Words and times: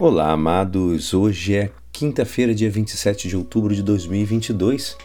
Olá, 0.00 0.32
amados. 0.32 1.12
Hoje 1.12 1.54
é 1.54 1.70
quinta-feira, 1.92 2.54
dia 2.54 2.70
27 2.70 3.28
de 3.28 3.36
outubro 3.36 3.74
de 3.74 3.82
2022, 3.82 4.96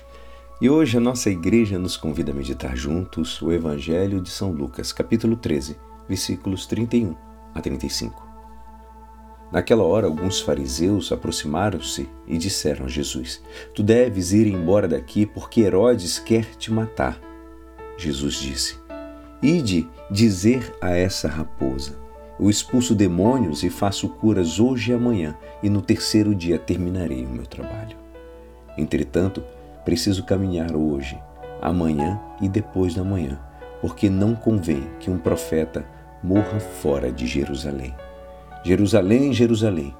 e 0.61 0.69
hoje 0.69 0.95
a 0.95 1.01
nossa 1.01 1.29
igreja 1.29 1.77
nos 1.77 1.97
convida 1.97 2.31
a 2.31 2.33
meditar 2.33 2.77
juntos 2.77 3.41
o 3.41 3.51
Evangelho 3.51 4.21
de 4.21 4.29
São 4.29 4.53
Lucas, 4.53 4.93
capítulo 4.93 5.35
13, 5.35 5.75
versículos 6.07 6.65
31 6.65 7.13
a 7.53 7.59
35. 7.59 8.25
Naquela 9.51 9.83
hora, 9.83 10.07
alguns 10.07 10.39
fariseus 10.39 11.11
aproximaram-se 11.11 12.07
e 12.25 12.37
disseram 12.37 12.85
a 12.85 12.87
Jesus: 12.87 13.43
Tu 13.73 13.83
deves 13.83 14.31
ir 14.31 14.47
embora 14.47 14.87
daqui, 14.87 15.25
porque 15.25 15.59
Herodes 15.59 16.19
quer 16.19 16.45
te 16.55 16.71
matar. 16.71 17.19
Jesus 17.97 18.35
disse: 18.35 18.77
Ide 19.43 19.89
dizer 20.09 20.73
a 20.81 20.91
essa 20.91 21.27
raposa 21.27 22.04
eu 22.39 22.49
expulso 22.49 22.93
demônios 22.93 23.63
e 23.63 23.69
faço 23.69 24.09
curas 24.09 24.59
hoje 24.59 24.91
e 24.91 24.93
amanhã, 24.93 25.35
e 25.63 25.69
no 25.69 25.81
terceiro 25.81 26.35
dia 26.35 26.59
terminarei 26.59 27.25
o 27.25 27.29
meu 27.29 27.45
trabalho. 27.45 27.97
Entretanto, 28.77 29.43
preciso 29.85 30.23
caminhar 30.23 30.75
hoje, 30.75 31.17
amanhã 31.61 32.19
e 32.41 32.49
depois 32.49 32.93
da 32.93 33.03
manhã, 33.03 33.39
porque 33.79 34.09
não 34.09 34.35
convém 34.35 34.83
que 34.99 35.09
um 35.09 35.17
profeta 35.17 35.85
morra 36.21 36.59
fora 36.59 37.11
de 37.11 37.25
Jerusalém. 37.25 37.95
Jerusalém, 38.63 39.31
Jerusalém, 39.31 39.95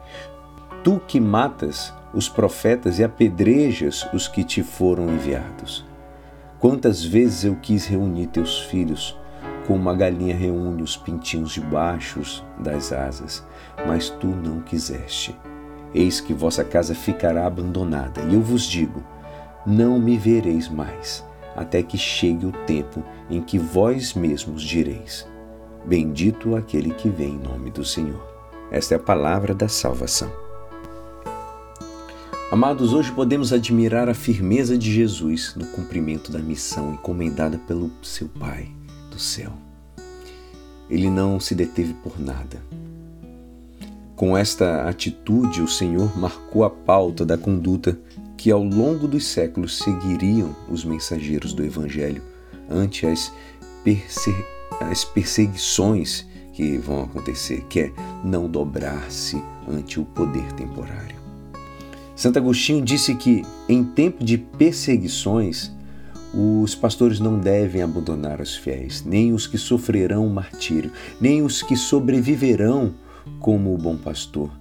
tu 0.83 0.99
que 1.07 1.19
matas 1.19 1.93
os 2.13 2.27
profetas 2.27 2.99
e 2.99 3.03
apedrejas 3.03 4.07
os 4.13 4.27
que 4.27 4.43
te 4.43 4.63
foram 4.63 5.09
enviados. 5.09 5.85
Quantas 6.59 7.03
vezes 7.03 7.45
eu 7.45 7.55
quis 7.61 7.85
reunir 7.85 8.27
teus 8.27 8.59
filhos 8.61 9.17
como 9.65 9.79
uma 9.79 9.95
galinha 9.95 10.35
reúne 10.35 10.83
os 10.83 10.95
pintinhos 10.95 11.51
debaixo 11.51 12.21
das 12.59 12.91
asas, 12.91 13.43
mas 13.85 14.09
tu 14.09 14.27
não 14.27 14.61
quiseste. 14.61 15.35
Eis 15.93 16.19
que 16.19 16.33
vossa 16.33 16.63
casa 16.63 16.93
ficará 16.93 17.45
abandonada, 17.45 18.21
e 18.21 18.33
eu 18.35 18.41
vos 18.41 18.63
digo: 18.63 19.03
não 19.65 19.99
me 19.99 20.17
vereis 20.17 20.69
mais, 20.69 21.25
até 21.55 21.81
que 21.81 21.97
chegue 21.97 22.45
o 22.45 22.51
tempo 22.65 23.03
em 23.29 23.41
que 23.41 23.57
vós 23.57 24.13
mesmos 24.13 24.61
direis: 24.61 25.27
Bendito 25.85 26.55
aquele 26.55 26.91
que 26.91 27.09
vem 27.09 27.35
em 27.35 27.39
nome 27.39 27.71
do 27.71 27.83
Senhor. 27.83 28.23
Esta 28.71 28.95
é 28.95 28.97
a 28.97 28.99
palavra 28.99 29.53
da 29.53 29.67
salvação. 29.67 30.31
Amados, 32.51 32.93
hoje 32.93 33.11
podemos 33.11 33.51
admirar 33.51 34.07
a 34.07 34.13
firmeza 34.13 34.77
de 34.77 34.91
Jesus 34.93 35.55
no 35.55 35.65
cumprimento 35.67 36.31
da 36.31 36.39
missão 36.39 36.93
encomendada 36.93 37.57
pelo 37.57 37.91
seu 38.01 38.27
Pai 38.27 38.69
do 39.15 39.19
céu. 39.19 39.51
Ele 40.89 41.09
não 41.09 41.39
se 41.39 41.55
deteve 41.55 41.93
por 41.93 42.19
nada. 42.19 42.61
Com 44.15 44.37
esta 44.37 44.87
atitude, 44.87 45.61
o 45.61 45.67
Senhor 45.67 46.17
marcou 46.17 46.63
a 46.63 46.69
pauta 46.69 47.25
da 47.25 47.37
conduta 47.37 47.97
que 48.37 48.51
ao 48.51 48.63
longo 48.63 49.07
dos 49.07 49.25
séculos 49.25 49.77
seguiriam 49.77 50.55
os 50.69 50.85
mensageiros 50.85 51.53
do 51.53 51.63
Evangelho 51.63 52.21
ante 52.69 53.07
as, 53.07 53.31
perse 53.83 54.33
as 54.79 55.03
perseguições 55.03 56.25
que 56.53 56.77
vão 56.77 57.03
acontecer, 57.03 57.65
que 57.67 57.79
é 57.79 57.91
não 58.23 58.49
dobrar-se 58.49 59.41
ante 59.67 59.99
o 59.99 60.05
poder 60.05 60.51
temporário. 60.53 61.15
Santo 62.15 62.39
Agostinho 62.39 62.83
disse 62.83 63.13
que, 63.15 63.43
em 63.67 63.83
tempo 63.83 64.23
de 64.23 64.37
perseguições, 64.37 65.74
os 66.35 66.75
pastores 66.75 67.21
não 67.21 67.39
devem 67.39 67.81
abandonar 67.81 68.41
os 68.41 68.57
fiéis, 68.57 69.05
nem 69.05 69.31
os 69.31 69.47
que 69.47 69.57
sofrerão 69.57 70.27
martírio, 70.27 70.91
nem 71.19 71.41
os 71.41 71.61
que 71.61 71.77
sobreviverão 71.77 72.93
como 73.39 73.73
o 73.73 73.77
bom 73.77 73.95
pastor, 73.95 74.51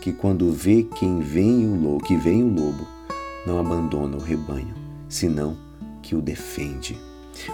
que 0.00 0.12
quando 0.12 0.50
vê 0.50 0.82
quem 0.82 1.20
vem 1.20 1.68
o 1.68 1.80
lobo, 1.80 2.04
que 2.04 2.16
vem 2.16 2.42
o 2.42 2.48
lobo, 2.48 2.84
não 3.46 3.60
abandona 3.60 4.16
o 4.16 4.20
rebanho, 4.20 4.74
senão 5.08 5.56
que 6.02 6.16
o 6.16 6.20
defende. 6.20 6.98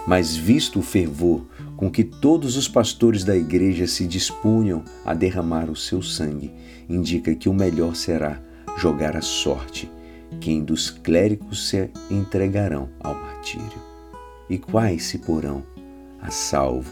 Mas 0.07 0.35
visto 0.35 0.79
o 0.79 0.83
fervor 0.83 1.45
com 1.77 1.91
que 1.91 2.03
todos 2.03 2.57
os 2.57 2.67
pastores 2.67 3.23
da 3.23 3.37
igreja 3.37 3.85
se 3.85 4.07
dispunham 4.07 4.83
a 5.05 5.13
derramar 5.13 5.69
o 5.69 5.75
seu 5.75 6.01
sangue, 6.01 6.51
indica 6.89 7.35
que 7.35 7.47
o 7.47 7.53
melhor 7.53 7.95
será 7.95 8.41
jogar 8.75 9.15
a 9.15 9.21
sorte 9.21 9.89
quem 10.39 10.63
dos 10.63 10.89
clérigos 10.89 11.69
se 11.69 11.89
entregarão 12.09 12.89
ao 12.99 13.15
martírio, 13.15 13.81
e 14.49 14.57
quais 14.57 15.03
se 15.03 15.17
porão 15.19 15.63
a 16.21 16.31
salvo 16.31 16.91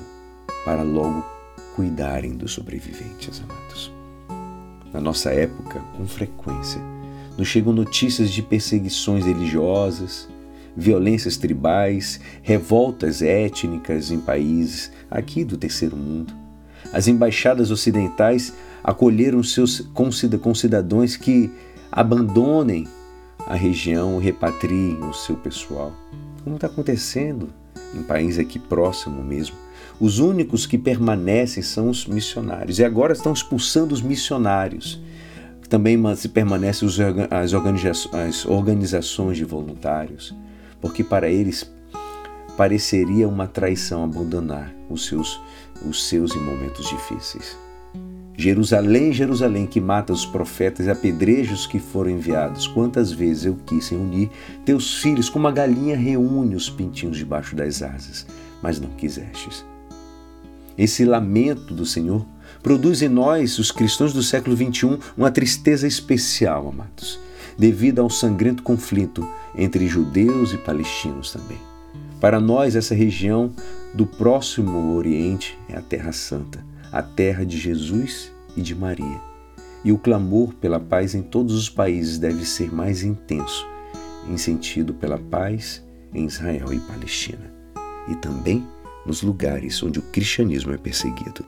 para 0.63 0.81
logo 0.81 1.23
cuidarem 1.75 2.35
dos 2.35 2.51
sobreviventes, 2.51 3.41
amados. 3.41 3.91
Na 4.93 5.01
nossa 5.01 5.31
época, 5.31 5.79
com 5.97 6.07
frequência, 6.07 6.81
nos 7.37 7.47
chegam 7.47 7.73
notícias 7.73 8.31
de 8.31 8.41
perseguições 8.41 9.25
religiosas, 9.25 10.27
violências 10.75 11.37
tribais, 11.37 12.19
revoltas 12.41 13.21
étnicas 13.21 14.11
em 14.11 14.19
países 14.19 14.91
aqui 15.09 15.43
do 15.43 15.57
terceiro 15.57 15.95
mundo. 15.95 16.33
As 16.93 17.07
embaixadas 17.07 17.71
ocidentais 17.71 18.53
acolheram 18.83 19.43
seus 19.43 19.81
concidadãos 20.41 21.15
que 21.15 21.51
abandonem 21.91 22.87
a 23.47 23.55
região 23.55 24.17
repatriem 24.17 24.99
o 25.03 25.13
seu 25.13 25.35
pessoal, 25.35 25.93
como 26.43 26.55
está 26.55 26.67
acontecendo 26.67 27.49
em 27.93 28.01
país 28.01 28.39
aqui 28.39 28.57
próximo 28.59 29.23
mesmo. 29.23 29.55
Os 29.99 30.19
únicos 30.19 30.65
que 30.65 30.77
permanecem 30.77 31.63
são 31.63 31.89
os 31.89 32.05
missionários, 32.05 32.79
e 32.79 32.83
agora 32.83 33.13
estão 33.13 33.31
expulsando 33.31 33.93
os 33.93 34.01
missionários. 34.01 34.99
Também 35.69 35.97
se 36.15 36.29
permanecem 36.29 36.87
as 37.31 38.45
organizações 38.45 39.37
de 39.37 39.45
voluntários, 39.45 40.35
porque 40.81 41.03
para 41.03 41.29
eles 41.29 41.71
pareceria 42.57 43.27
uma 43.27 43.47
traição 43.47 44.03
abandonar 44.03 44.73
os 44.89 45.05
seus, 45.05 45.39
os 45.87 46.07
seus 46.07 46.35
em 46.35 46.39
momentos 46.39 46.87
difíceis. 46.87 47.57
Jerusalém, 48.37 49.13
Jerusalém, 49.13 49.65
que 49.65 49.79
mata 49.79 50.11
os 50.11 50.25
profetas 50.25 50.85
e 50.85 50.89
apedreja 50.89 51.53
os 51.53 51.65
que 51.65 51.79
foram 51.79 52.11
enviados. 52.11 52.67
Quantas 52.67 53.11
vezes 53.11 53.45
eu 53.45 53.57
quis 53.65 53.89
reunir 53.89 54.29
teus 54.65 54.95
filhos, 54.95 55.29
como 55.29 55.47
a 55.47 55.51
galinha 55.51 55.95
reúne 55.95 56.55
os 56.55 56.69
pintinhos 56.69 57.17
debaixo 57.17 57.55
das 57.55 57.81
asas, 57.81 58.25
mas 58.61 58.79
não 58.79 58.89
quisestes. 58.89 59.65
Esse 60.77 61.05
lamento 61.05 61.73
do 61.73 61.85
Senhor 61.85 62.25
produz 62.61 63.01
em 63.01 63.07
nós, 63.07 63.57
os 63.57 63.71
cristãos 63.71 64.11
do 64.11 64.21
século 64.21 64.55
XXI, 64.55 64.99
uma 65.15 65.31
tristeza 65.31 65.87
especial, 65.87 66.67
amados, 66.67 67.17
devido 67.57 67.99
ao 67.99 68.09
sangrento 68.09 68.63
conflito 68.63 69.25
entre 69.55 69.87
judeus 69.87 70.51
e 70.51 70.57
palestinos 70.57 71.31
também. 71.31 71.59
Para 72.19 72.41
nós, 72.41 72.75
essa 72.75 72.93
região 72.93 73.53
do 73.93 74.05
próximo 74.05 74.95
Oriente 74.95 75.57
é 75.69 75.77
a 75.77 75.81
Terra 75.81 76.11
Santa 76.11 76.74
a 76.95 77.01
terra 77.01 77.45
de 77.45 77.57
Jesus 77.57 78.31
e 78.55 78.61
de 78.61 78.73
Maria. 78.73 79.19
E 79.83 79.91
o 79.91 79.97
clamor 79.97 80.53
pela 80.53 80.79
paz 80.79 81.13
em 81.13 81.21
todos 81.21 81.53
os 81.53 81.69
países 81.69 82.17
deve 82.17 82.45
ser 82.45 82.73
mais 82.73 83.03
intenso, 83.03 83.67
em 84.29 84.37
sentido 84.37 84.93
pela 84.93 85.17
paz 85.17 85.83
em 86.13 86.25
Israel 86.25 86.71
e 86.71 86.79
Palestina, 86.79 87.53
e 88.07 88.15
também 88.15 88.65
nos 89.05 89.21
lugares 89.21 89.83
onde 89.83 89.99
o 89.99 90.03
cristianismo 90.03 90.71
é 90.71 90.77
perseguido. 90.77 91.45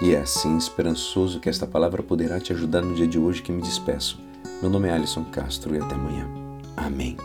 E 0.00 0.14
é 0.14 0.20
assim 0.20 0.56
esperançoso 0.56 1.40
que 1.40 1.50
esta 1.50 1.66
palavra 1.66 2.02
poderá 2.02 2.40
te 2.40 2.54
ajudar 2.54 2.80
no 2.80 2.94
dia 2.94 3.06
de 3.06 3.18
hoje 3.18 3.42
que 3.42 3.52
me 3.52 3.60
despeço. 3.60 4.18
Meu 4.62 4.70
nome 4.70 4.88
é 4.88 4.92
Alisson 4.92 5.24
Castro 5.24 5.74
e 5.74 5.78
até 5.78 5.94
amanhã. 5.94 6.26
Amém. 6.74 7.18